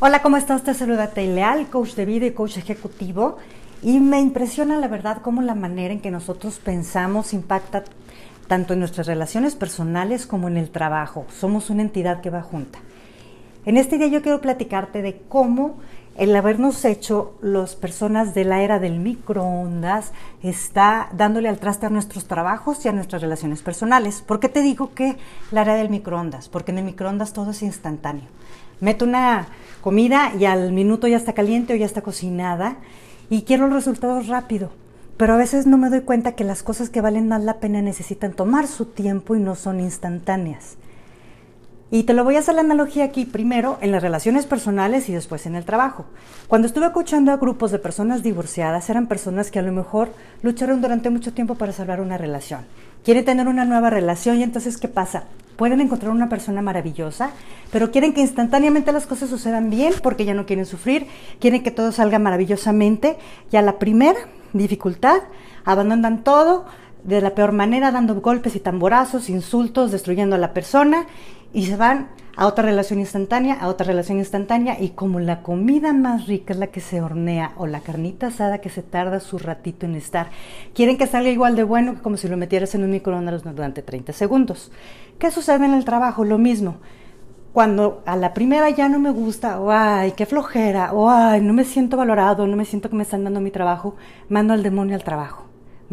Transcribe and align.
Hola, 0.00 0.22
¿cómo 0.22 0.36
estás? 0.36 0.64
Te 0.64 0.74
saluda 0.74 1.12
Leal, 1.14 1.68
coach 1.68 1.94
de 1.94 2.04
vida 2.04 2.26
y 2.26 2.32
coach 2.32 2.56
ejecutivo. 2.56 3.36
Y 3.80 4.00
me 4.00 4.18
impresiona 4.18 4.76
la 4.76 4.88
verdad 4.88 5.22
cómo 5.22 5.40
la 5.40 5.54
manera 5.54 5.94
en 5.94 6.00
que 6.00 6.10
nosotros 6.10 6.58
pensamos 6.58 7.32
impacta 7.32 7.84
tanto 8.48 8.72
en 8.72 8.80
nuestras 8.80 9.06
relaciones 9.06 9.54
personales 9.54 10.26
como 10.26 10.48
en 10.48 10.56
el 10.56 10.70
trabajo. 10.70 11.26
Somos 11.38 11.70
una 11.70 11.82
entidad 11.82 12.20
que 12.20 12.30
va 12.30 12.42
junta. 12.42 12.80
En 13.66 13.76
este 13.76 13.96
día 13.96 14.08
yo 14.08 14.20
quiero 14.20 14.40
platicarte 14.40 15.00
de 15.00 15.22
cómo 15.28 15.78
el 16.16 16.34
habernos 16.36 16.84
hecho 16.84 17.34
las 17.42 17.74
personas 17.74 18.34
de 18.34 18.44
la 18.44 18.62
era 18.62 18.78
del 18.78 19.00
microondas 19.00 20.12
está 20.42 21.08
dándole 21.12 21.48
al 21.48 21.58
traste 21.58 21.86
a 21.86 21.90
nuestros 21.90 22.26
trabajos 22.26 22.84
y 22.84 22.88
a 22.88 22.92
nuestras 22.92 23.20
relaciones 23.20 23.62
personales. 23.62 24.22
¿Por 24.22 24.38
qué 24.38 24.48
te 24.48 24.62
digo 24.62 24.94
que 24.94 25.16
la 25.50 25.62
era 25.62 25.74
del 25.74 25.90
microondas? 25.90 26.48
Porque 26.48 26.70
en 26.70 26.78
el 26.78 26.84
microondas 26.84 27.32
todo 27.32 27.50
es 27.50 27.62
instantáneo. 27.62 28.28
Meto 28.80 29.04
una 29.04 29.48
comida 29.80 30.32
y 30.38 30.44
al 30.44 30.72
minuto 30.72 31.08
ya 31.08 31.16
está 31.16 31.32
caliente 31.32 31.74
o 31.74 31.76
ya 31.76 31.86
está 31.86 32.02
cocinada 32.02 32.76
y 33.28 33.42
quiero 33.42 33.66
los 33.66 33.74
resultados 33.74 34.28
rápido. 34.28 34.70
Pero 35.16 35.34
a 35.34 35.36
veces 35.36 35.66
no 35.66 35.78
me 35.78 35.90
doy 35.90 36.00
cuenta 36.02 36.32
que 36.32 36.44
las 36.44 36.62
cosas 36.62 36.90
que 36.90 37.00
valen 37.00 37.28
más 37.28 37.42
la 37.42 37.58
pena 37.58 37.82
necesitan 37.82 38.32
tomar 38.32 38.66
su 38.66 38.86
tiempo 38.86 39.34
y 39.34 39.40
no 39.40 39.54
son 39.54 39.80
instantáneas. 39.80 40.76
Y 41.94 42.02
te 42.02 42.12
lo 42.12 42.24
voy 42.24 42.34
a 42.34 42.40
hacer 42.40 42.56
la 42.56 42.62
analogía 42.62 43.04
aquí, 43.04 43.24
primero 43.24 43.78
en 43.80 43.92
las 43.92 44.02
relaciones 44.02 44.46
personales 44.46 45.08
y 45.08 45.12
después 45.12 45.46
en 45.46 45.54
el 45.54 45.64
trabajo. 45.64 46.06
Cuando 46.48 46.66
estuve 46.66 46.86
escuchando 46.86 47.30
a 47.30 47.36
grupos 47.36 47.70
de 47.70 47.78
personas 47.78 48.24
divorciadas, 48.24 48.90
eran 48.90 49.06
personas 49.06 49.52
que 49.52 49.60
a 49.60 49.62
lo 49.62 49.70
mejor 49.70 50.08
lucharon 50.42 50.80
durante 50.80 51.08
mucho 51.08 51.32
tiempo 51.32 51.54
para 51.54 51.70
salvar 51.70 52.00
una 52.00 52.18
relación. 52.18 52.62
Quieren 53.04 53.24
tener 53.24 53.46
una 53.46 53.64
nueva 53.64 53.90
relación 53.90 54.40
y 54.40 54.42
entonces, 54.42 54.76
¿qué 54.76 54.88
pasa? 54.88 55.22
Pueden 55.54 55.80
encontrar 55.80 56.10
una 56.10 56.28
persona 56.28 56.62
maravillosa, 56.62 57.30
pero 57.70 57.92
quieren 57.92 58.12
que 58.12 58.22
instantáneamente 58.22 58.90
las 58.90 59.06
cosas 59.06 59.30
sucedan 59.30 59.70
bien 59.70 59.94
porque 60.02 60.24
ya 60.24 60.34
no 60.34 60.46
quieren 60.46 60.66
sufrir, 60.66 61.06
quieren 61.38 61.62
que 61.62 61.70
todo 61.70 61.92
salga 61.92 62.18
maravillosamente. 62.18 63.18
Y 63.52 63.56
a 63.56 63.62
la 63.62 63.78
primera 63.78 64.18
dificultad, 64.52 65.18
abandonan 65.64 66.24
todo 66.24 66.64
de 67.04 67.20
la 67.20 67.36
peor 67.36 67.52
manera, 67.52 67.92
dando 67.92 68.20
golpes 68.20 68.56
y 68.56 68.60
tamborazos, 68.60 69.28
insultos, 69.28 69.92
destruyendo 69.92 70.34
a 70.34 70.38
la 70.38 70.54
persona 70.54 71.06
y 71.54 71.66
se 71.66 71.76
van 71.76 72.08
a 72.36 72.46
otra 72.46 72.64
relación 72.64 72.98
instantánea, 72.98 73.54
a 73.54 73.68
otra 73.68 73.86
relación 73.86 74.18
instantánea 74.18 74.76
y 74.80 74.90
como 74.90 75.20
la 75.20 75.40
comida 75.42 75.92
más 75.92 76.26
rica 76.26 76.52
es 76.52 76.58
la 76.58 76.66
que 76.66 76.80
se 76.80 77.00
hornea 77.00 77.52
o 77.56 77.68
la 77.68 77.78
carnita 77.78 78.26
asada 78.26 78.58
que 78.58 78.70
se 78.70 78.82
tarda 78.82 79.20
su 79.20 79.38
ratito 79.38 79.86
en 79.86 79.94
estar, 79.94 80.30
quieren 80.74 80.98
que 80.98 81.06
salga 81.06 81.30
igual 81.30 81.54
de 81.54 81.62
bueno 81.62 81.94
que 81.94 82.02
como 82.02 82.16
si 82.16 82.26
lo 82.26 82.36
metieras 82.36 82.74
en 82.74 82.82
un 82.82 82.90
microondas 82.90 83.44
durante 83.44 83.82
30 83.82 84.12
segundos. 84.12 84.72
¿Qué 85.20 85.30
sucede 85.30 85.64
en 85.64 85.74
el 85.74 85.84
trabajo? 85.84 86.24
Lo 86.24 86.38
mismo. 86.38 86.76
Cuando 87.52 88.02
a 88.04 88.16
la 88.16 88.34
primera 88.34 88.68
ya 88.70 88.88
no 88.88 88.98
me 88.98 89.10
gusta, 89.10 89.60
o 89.60 89.70
ay, 89.70 90.10
qué 90.16 90.26
flojera, 90.26 90.92
o 90.92 91.08
ay, 91.08 91.40
no 91.40 91.52
me 91.52 91.62
siento 91.62 91.96
valorado, 91.96 92.48
no 92.48 92.56
me 92.56 92.64
siento 92.64 92.90
que 92.90 92.96
me 92.96 93.04
están 93.04 93.22
dando 93.22 93.40
mi 93.40 93.52
trabajo, 93.52 93.94
mando 94.28 94.54
al 94.54 94.64
demonio 94.64 94.96
al 94.96 95.04
trabajo 95.04 95.43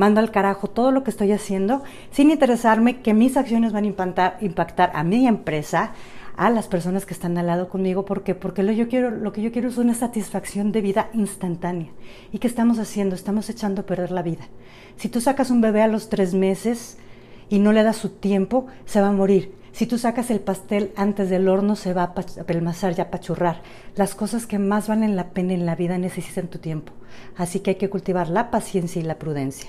mando 0.00 0.20
al 0.20 0.30
carajo 0.30 0.68
todo 0.68 0.92
lo 0.92 1.04
que 1.04 1.10
estoy 1.10 1.30
haciendo 1.30 1.82
sin 2.10 2.30
interesarme 2.30 3.02
que 3.02 3.12
mis 3.12 3.36
acciones 3.36 3.74
van 3.74 3.84
a 3.84 3.88
impactar, 3.88 4.38
impactar 4.40 4.92
a 4.94 5.04
mi 5.04 5.28
empresa, 5.28 5.92
a 6.38 6.48
las 6.48 6.68
personas 6.68 7.04
que 7.04 7.12
están 7.12 7.36
al 7.36 7.48
lado 7.48 7.68
conmigo. 7.68 8.06
¿Por 8.06 8.22
qué? 8.22 8.34
Porque 8.34 8.62
lo, 8.62 8.72
yo 8.72 8.88
quiero, 8.88 9.10
lo 9.10 9.30
que 9.34 9.42
yo 9.42 9.52
quiero 9.52 9.68
es 9.68 9.76
una 9.76 9.92
satisfacción 9.92 10.72
de 10.72 10.80
vida 10.80 11.10
instantánea. 11.12 11.88
¿Y 12.32 12.38
qué 12.38 12.46
estamos 12.46 12.78
haciendo? 12.78 13.14
Estamos 13.14 13.50
echando 13.50 13.82
a 13.82 13.86
perder 13.86 14.10
la 14.10 14.22
vida. 14.22 14.48
Si 14.96 15.10
tú 15.10 15.20
sacas 15.20 15.50
un 15.50 15.60
bebé 15.60 15.82
a 15.82 15.86
los 15.86 16.08
tres 16.08 16.32
meses 16.32 16.96
y 17.50 17.58
no 17.58 17.72
le 17.72 17.82
das 17.82 17.98
su 17.98 18.08
tiempo, 18.08 18.68
se 18.86 19.02
va 19.02 19.08
a 19.08 19.12
morir. 19.12 19.52
Si 19.72 19.86
tú 19.86 19.98
sacas 19.98 20.30
el 20.30 20.40
pastel 20.40 20.92
antes 20.96 21.28
del 21.28 21.46
horno, 21.46 21.76
se 21.76 21.92
va 21.92 22.04
a 22.04 22.14
pelmazar 22.14 22.94
y 22.96 23.02
a 23.02 23.10
pachurrar. 23.10 23.60
Las 23.96 24.14
cosas 24.14 24.46
que 24.46 24.58
más 24.58 24.88
valen 24.88 25.14
la 25.14 25.28
pena 25.28 25.52
en 25.52 25.66
la 25.66 25.76
vida 25.76 25.98
necesitan 25.98 26.48
tu 26.48 26.58
tiempo. 26.58 26.94
Así 27.36 27.60
que 27.60 27.72
hay 27.72 27.76
que 27.76 27.90
cultivar 27.90 28.30
la 28.30 28.50
paciencia 28.50 28.98
y 28.98 29.04
la 29.04 29.18
prudencia. 29.18 29.68